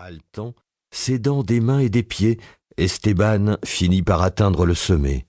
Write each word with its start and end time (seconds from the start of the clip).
Haletant, 0.00 0.54
s'aidant 0.92 1.42
des 1.42 1.58
mains 1.58 1.80
et 1.80 1.88
des 1.88 2.04
pieds, 2.04 2.38
Esteban 2.76 3.56
finit 3.64 4.02
par 4.02 4.22
atteindre 4.22 4.64
le 4.64 4.76
sommet. 4.76 5.26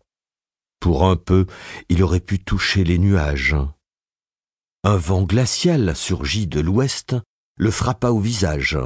Pour 0.79 1.05
un 1.05 1.15
peu, 1.15 1.47
il 1.89 2.03
aurait 2.03 2.19
pu 2.19 2.37
toucher 2.37 2.83
les 2.83 2.99
nuages. 2.99 3.55
Un 4.83 4.95
vent 4.95 5.23
glacial 5.23 5.95
surgit 5.95 6.45
de 6.45 6.59
l'ouest, 6.59 7.15
le 7.57 7.71
frappa 7.71 8.11
au 8.11 8.19
visage. 8.19 8.77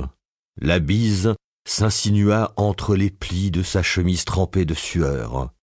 La 0.56 0.80
bise 0.80 1.36
s'insinua 1.68 2.54
entre 2.56 2.96
les 2.96 3.10
plis 3.10 3.52
de 3.52 3.62
sa 3.62 3.84
chemise 3.84 4.24
trempée 4.24 4.64
de 4.64 4.74
sueur. 4.74 5.54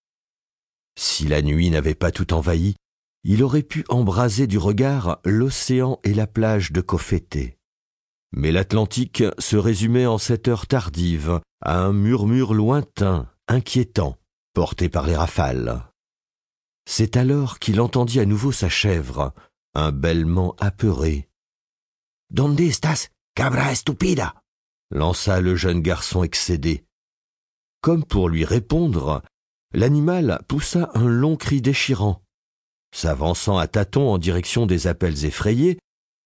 Si 0.98 1.28
la 1.28 1.40
nuit 1.40 1.70
n'avait 1.70 1.94
pas 1.94 2.10
tout 2.10 2.34
envahi, 2.34 2.74
il 3.24 3.42
aurait 3.42 3.62
pu 3.62 3.86
embraser 3.88 4.46
du 4.46 4.58
regard 4.58 5.18
l'océan 5.24 5.98
et 6.04 6.12
la 6.12 6.26
plage 6.26 6.72
de. 6.72 6.84
Mais 8.32 8.52
l'Atlantique 8.52 9.24
se 9.38 9.56
résumait 9.56 10.06
en 10.06 10.18
cette 10.18 10.48
heure 10.48 10.66
tardive 10.66 11.40
à 11.60 11.78
un 11.78 11.92
murmure 11.92 12.54
lointain, 12.54 13.28
inquiétant, 13.48 14.16
porté 14.54 14.88
par 14.88 15.06
les 15.06 15.16
rafales. 15.16 15.84
C'est 16.86 17.16
alors 17.16 17.58
qu'il 17.58 17.80
entendit 17.80 18.20
à 18.20 18.26
nouveau 18.26 18.52
sa 18.52 18.68
chèvre, 18.68 19.32
un 19.74 19.92
bêlement 19.92 20.56
apeuré. 20.58 21.28
Donde 22.30 22.60
estás, 22.60 23.10
cabra 23.34 23.72
estupida 23.72 24.34
lança 24.90 25.40
le 25.40 25.54
jeune 25.54 25.80
garçon 25.80 26.24
excédé. 26.24 26.84
Comme 27.80 28.04
pour 28.04 28.28
lui 28.28 28.44
répondre, 28.44 29.22
l'animal 29.72 30.42
poussa 30.48 30.90
un 30.94 31.06
long 31.06 31.36
cri 31.36 31.62
déchirant. 31.62 32.22
S'avançant 32.92 33.56
à 33.56 33.68
tâtons 33.68 34.08
en 34.08 34.18
direction 34.18 34.66
des 34.66 34.88
appels 34.88 35.24
effrayés, 35.24 35.78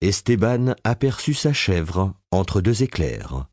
Esteban 0.04 0.74
aperçut 0.84 1.32
sa 1.32 1.54
chèvre 1.54 2.14
entre 2.30 2.60
deux 2.60 2.82
éclairs. 2.82 3.48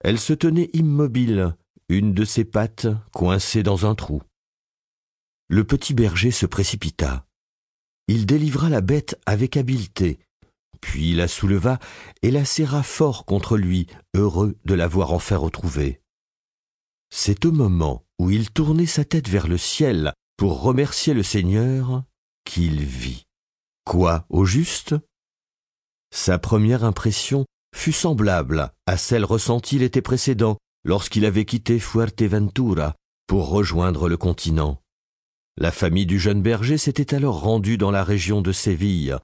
Elle 0.00 0.20
se 0.20 0.34
tenait 0.34 0.68
immobile, 0.74 1.56
une 1.88 2.12
de 2.12 2.26
ses 2.26 2.44
pattes 2.44 2.86
coincée 3.14 3.62
dans 3.62 3.86
un 3.86 3.94
trou. 3.94 4.20
Le 5.48 5.64
petit 5.64 5.94
berger 5.94 6.30
se 6.32 6.44
précipita. 6.44 7.26
Il 8.08 8.26
délivra 8.26 8.68
la 8.68 8.82
bête 8.82 9.18
avec 9.24 9.56
habileté, 9.56 10.18
puis 10.82 11.14
la 11.14 11.28
souleva 11.28 11.78
et 12.20 12.30
la 12.30 12.44
serra 12.44 12.82
fort 12.82 13.24
contre 13.24 13.56
lui, 13.56 13.86
heureux 14.14 14.58
de 14.66 14.74
l'avoir 14.74 15.14
enfin 15.14 15.38
retrouvée. 15.38 16.02
C'est 17.08 17.46
au 17.46 17.52
moment 17.52 18.04
où 18.18 18.28
il 18.28 18.50
tournait 18.50 18.84
sa 18.84 19.06
tête 19.06 19.30
vers 19.30 19.48
le 19.48 19.56
ciel 19.56 20.12
pour 20.36 20.60
remercier 20.60 21.14
le 21.14 21.22
Seigneur 21.22 22.04
qu'il 22.44 22.84
vit. 22.84 23.24
Quoi, 23.86 24.26
au 24.28 24.44
juste? 24.44 24.94
Sa 26.14 26.38
première 26.38 26.84
impression 26.84 27.44
fut 27.74 27.92
semblable 27.92 28.72
à 28.86 28.96
celle 28.96 29.24
ressentie 29.24 29.80
l'été 29.80 30.00
précédent 30.00 30.58
lorsqu'il 30.84 31.24
avait 31.24 31.44
quitté 31.44 31.80
Fuerteventura 31.80 32.94
pour 33.26 33.48
rejoindre 33.48 34.08
le 34.08 34.16
continent. 34.16 34.80
La 35.58 35.72
famille 35.72 36.06
du 36.06 36.20
jeune 36.20 36.40
berger 36.40 36.78
s'était 36.78 37.16
alors 37.16 37.40
rendue 37.40 37.78
dans 37.78 37.90
la 37.90 38.04
région 38.04 38.42
de 38.42 38.52
Séville 38.52 39.18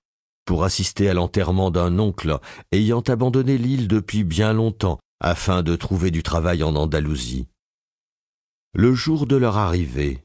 pour 0.44 0.64
assister 0.64 1.08
à 1.08 1.14
l'enterrement 1.14 1.70
d'un 1.70 1.96
oncle 2.00 2.40
ayant 2.72 3.02
abandonné 3.02 3.56
l'île 3.56 3.86
depuis 3.86 4.24
bien 4.24 4.52
longtemps 4.52 4.98
afin 5.20 5.62
de 5.62 5.76
trouver 5.76 6.10
du 6.10 6.24
travail 6.24 6.64
en 6.64 6.74
Andalousie. 6.74 7.46
Le 8.74 8.94
jour 8.94 9.28
de 9.28 9.36
leur 9.36 9.58
arrivée, 9.58 10.24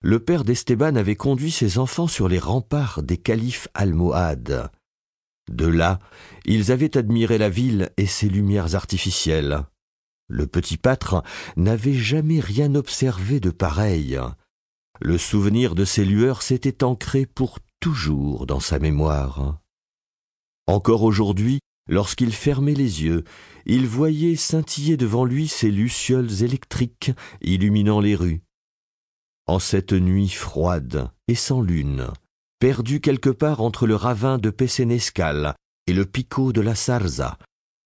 le 0.00 0.20
père 0.20 0.44
d'Esteban 0.44 0.96
avait 0.96 1.16
conduit 1.16 1.50
ses 1.50 1.76
enfants 1.76 2.06
sur 2.06 2.28
les 2.28 2.38
remparts 2.38 3.02
des 3.02 3.18
califes 3.18 3.68
almohades, 3.74 4.70
de 5.50 5.66
là, 5.66 5.98
ils 6.44 6.72
avaient 6.72 6.96
admiré 6.96 7.38
la 7.38 7.48
ville 7.48 7.90
et 7.96 8.06
ses 8.06 8.28
lumières 8.28 8.74
artificielles. 8.74 9.64
Le 10.28 10.46
petit 10.46 10.76
pâtre 10.76 11.22
n'avait 11.56 11.94
jamais 11.94 12.40
rien 12.40 12.74
observé 12.74 13.40
de 13.40 13.50
pareil. 13.50 14.18
Le 15.00 15.16
souvenir 15.16 15.74
de 15.74 15.84
ces 15.84 16.04
lueurs 16.04 16.42
s'était 16.42 16.84
ancré 16.84 17.24
pour 17.24 17.58
toujours 17.80 18.46
dans 18.46 18.60
sa 18.60 18.78
mémoire. 18.78 19.58
Encore 20.66 21.02
aujourd'hui, 21.02 21.60
lorsqu'il 21.88 22.32
fermait 22.32 22.74
les 22.74 23.02
yeux, 23.02 23.24
il 23.64 23.86
voyait 23.86 24.36
scintiller 24.36 24.96
devant 24.96 25.24
lui 25.24 25.48
ces 25.48 25.70
lucioles 25.70 26.42
électriques 26.42 27.12
illuminant 27.40 28.00
les 28.00 28.14
rues. 28.14 28.42
En 29.46 29.58
cette 29.58 29.92
nuit 29.92 30.28
froide 30.28 31.10
et 31.26 31.34
sans 31.34 31.62
lune, 31.62 32.08
perdu 32.58 33.00
quelque 33.00 33.30
part 33.30 33.60
entre 33.60 33.86
le 33.86 33.94
ravin 33.94 34.38
de 34.38 34.50
Pessenescal 34.50 35.54
et 35.86 35.92
le 35.92 36.04
picot 36.04 36.52
de 36.52 36.60
la 36.60 36.74
Sarza. 36.74 37.38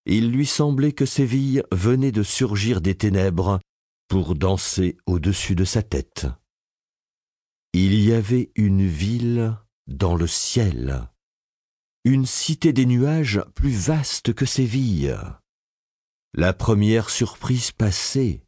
Il 0.06 0.30
lui 0.30 0.46
semblait 0.46 0.92
que 0.92 1.06
Séville 1.06 1.62
venait 1.70 2.12
de 2.12 2.22
surgir 2.22 2.80
des 2.80 2.96
ténèbres 2.96 3.60
pour 4.08 4.34
danser 4.34 4.96
au-dessus 5.06 5.54
de 5.54 5.64
sa 5.64 5.82
tête. 5.82 6.26
Il 7.72 7.94
y 7.94 8.12
avait 8.12 8.50
une 8.56 8.86
ville 8.86 9.56
dans 9.86 10.16
le 10.16 10.26
ciel, 10.26 11.08
une 12.04 12.26
cité 12.26 12.72
des 12.72 12.86
nuages 12.86 13.42
plus 13.54 13.70
vaste 13.70 14.34
que 14.34 14.44
Séville. 14.44 15.16
La 16.34 16.52
première 16.52 17.10
surprise 17.10 17.72
passée, 17.72 18.42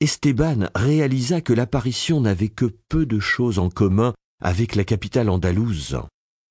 Esteban 0.00 0.68
réalisa 0.74 1.40
que 1.40 1.52
l'apparition 1.52 2.20
n'avait 2.20 2.48
que 2.48 2.66
peu 2.88 3.06
de 3.06 3.20
choses 3.20 3.58
en 3.58 3.70
commun 3.70 4.14
avec 4.40 4.74
la 4.74 4.84
capitale 4.84 5.30
andalouse. 5.30 6.00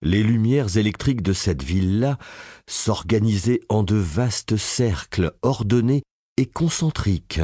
Les 0.02 0.22
lumières 0.22 0.78
électriques 0.78 1.24
de 1.24 1.34
cette 1.34 1.64
ville-là 1.64 2.18
s'organisaient 2.68 3.62
en 3.70 3.84
de 3.84 3.96
vastes 3.96 4.58
cercles 4.58 5.34
ordonnés 5.42 6.03
et 6.38 6.46
concentriques. 6.46 7.42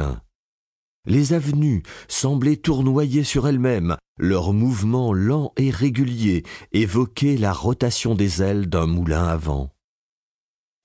Les 1.06 1.32
avenues 1.32 1.82
semblaient 2.08 2.56
tournoyer 2.56 3.24
sur 3.24 3.46
elles-mêmes, 3.46 3.96
leurs 4.16 4.52
mouvements 4.52 5.12
lents 5.12 5.52
et 5.56 5.70
réguliers 5.70 6.44
évoquaient 6.72 7.36
la 7.36 7.52
rotation 7.52 8.14
des 8.14 8.42
ailes 8.42 8.68
d'un 8.68 8.86
moulin 8.86 9.26
à 9.26 9.36
vent. 9.36 9.70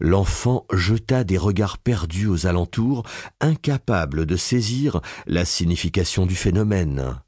L'enfant 0.01 0.65
jeta 0.73 1.23
des 1.23 1.37
regards 1.37 1.77
perdus 1.77 2.27
aux 2.27 2.47
alentours, 2.47 3.03
incapable 3.41 4.25
de 4.25 4.35
saisir 4.35 5.01
la 5.27 5.45
signification 5.45 6.25
du 6.25 6.35
phénomène. 6.35 7.21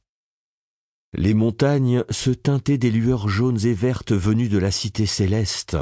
Les 1.14 1.34
montagnes 1.34 2.06
se 2.10 2.32
teintaient 2.32 2.78
des 2.78 2.92
lueurs 2.92 3.28
jaunes 3.28 3.66
et 3.66 3.74
vertes 3.74 4.14
venues 4.14 4.48
de 4.48 4.58
la 4.58 4.72
cité 4.72 5.06
céleste. 5.06 5.76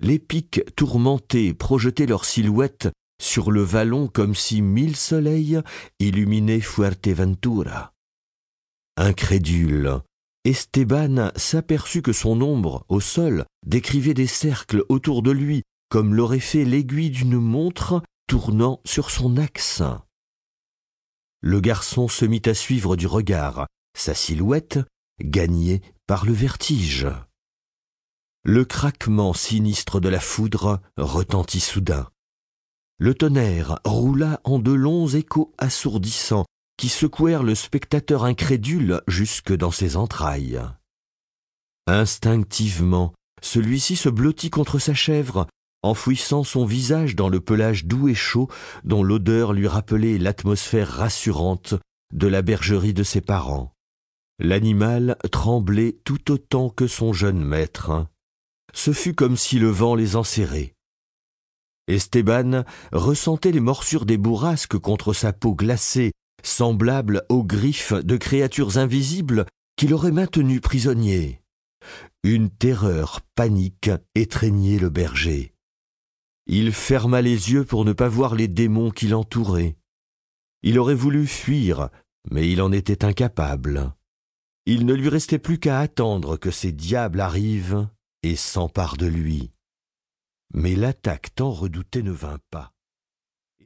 Les 0.00 0.20
pics 0.20 0.62
tourmentés 0.76 1.54
projetaient 1.54 2.06
leurs 2.06 2.24
silhouettes 2.24 2.88
sur 3.20 3.50
le 3.50 3.62
vallon 3.62 4.06
comme 4.06 4.36
si 4.36 4.62
mille 4.62 4.94
soleils 4.94 5.60
illuminaient 5.98 6.60
Fuerteventura. 6.60 7.92
Incrédule, 8.96 10.02
Esteban 10.44 11.32
s'aperçut 11.34 12.02
que 12.02 12.12
son 12.12 12.40
ombre, 12.40 12.84
au 12.88 13.00
sol, 13.00 13.44
décrivait 13.66 14.14
des 14.14 14.28
cercles 14.28 14.84
autour 14.88 15.22
de 15.22 15.32
lui, 15.32 15.62
comme 15.88 16.14
l'aurait 16.14 16.38
fait 16.38 16.64
l'aiguille 16.64 17.10
d'une 17.10 17.38
montre 17.38 18.02
tournant 18.28 18.80
sur 18.84 19.10
son 19.10 19.36
axe. 19.36 19.82
Le 21.40 21.60
garçon 21.60 22.06
se 22.06 22.24
mit 22.24 22.42
à 22.46 22.54
suivre 22.54 22.94
du 22.94 23.08
regard 23.08 23.66
sa 23.98 24.14
silhouette 24.14 24.78
gagnée 25.20 25.82
par 26.06 26.24
le 26.24 26.32
vertige. 26.32 27.08
Le 28.44 28.64
craquement 28.64 29.34
sinistre 29.34 30.00
de 30.00 30.08
la 30.08 30.20
foudre 30.20 30.80
retentit 30.96 31.60
soudain. 31.60 32.08
Le 32.98 33.14
tonnerre 33.14 33.80
roula 33.84 34.40
en 34.44 34.58
de 34.58 34.72
longs 34.72 35.08
échos 35.08 35.52
assourdissants 35.58 36.46
qui 36.76 36.88
secouèrent 36.88 37.42
le 37.42 37.54
spectateur 37.54 38.24
incrédule 38.24 39.02
jusque 39.08 39.52
dans 39.52 39.72
ses 39.72 39.96
entrailles. 39.96 40.60
Instinctivement, 41.86 43.12
celui-ci 43.42 43.96
se 43.96 44.08
blottit 44.08 44.50
contre 44.50 44.78
sa 44.78 44.94
chèvre, 44.94 45.46
enfouissant 45.82 46.44
son 46.44 46.64
visage 46.64 47.16
dans 47.16 47.28
le 47.28 47.40
pelage 47.40 47.84
doux 47.84 48.08
et 48.08 48.14
chaud 48.14 48.48
dont 48.84 49.02
l'odeur 49.02 49.52
lui 49.52 49.66
rappelait 49.66 50.18
l'atmosphère 50.18 50.88
rassurante 50.88 51.74
de 52.12 52.26
la 52.26 52.42
bergerie 52.42 52.94
de 52.94 53.02
ses 53.02 53.20
parents. 53.20 53.72
L'animal 54.38 55.16
tremblait 55.32 55.98
tout 56.04 56.30
autant 56.30 56.70
que 56.70 56.86
son 56.86 57.12
jeune 57.12 57.42
maître. 57.42 58.06
Ce 58.72 58.92
fut 58.92 59.14
comme 59.14 59.36
si 59.36 59.58
le 59.58 59.68
vent 59.68 59.94
les 59.94 60.14
enserrait. 60.14 60.74
Esteban 61.88 62.64
ressentait 62.92 63.50
les 63.50 63.60
morsures 63.60 64.06
des 64.06 64.18
bourrasques 64.18 64.78
contre 64.78 65.12
sa 65.12 65.32
peau 65.32 65.54
glacée, 65.54 66.12
semblables 66.42 67.24
aux 67.28 67.42
griffes 67.42 67.94
de 67.94 68.16
créatures 68.16 68.78
invisibles 68.78 69.46
qui 69.76 69.88
l'auraient 69.88 70.12
maintenu 70.12 70.60
prisonnier. 70.60 71.40
Une 72.22 72.50
terreur 72.50 73.20
panique 73.34 73.90
étreignait 74.14 74.78
le 74.78 74.90
berger. 74.90 75.52
Il 76.46 76.72
ferma 76.72 77.22
les 77.22 77.52
yeux 77.52 77.64
pour 77.64 77.84
ne 77.84 77.92
pas 77.92 78.08
voir 78.08 78.34
les 78.34 78.48
démons 78.48 78.90
qui 78.90 79.08
l'entouraient. 79.08 79.76
Il 80.62 80.78
aurait 80.78 80.94
voulu 80.94 81.26
fuir, 81.26 81.88
mais 82.30 82.50
il 82.50 82.60
en 82.62 82.72
était 82.72 83.04
incapable. 83.04 83.94
Il 84.70 84.84
ne 84.84 84.92
lui 84.92 85.08
restait 85.08 85.38
plus 85.38 85.58
qu'à 85.58 85.80
attendre 85.80 86.36
que 86.36 86.50
ces 86.50 86.72
diables 86.72 87.22
arrivent 87.22 87.88
et 88.22 88.36
s'emparent 88.36 88.98
de 88.98 89.06
lui. 89.06 89.50
Mais 90.52 90.76
l'attaque 90.76 91.34
tant 91.34 91.50
redoutée 91.50 92.02
ne 92.02 92.10
vint 92.10 92.38
pas. 92.50 92.74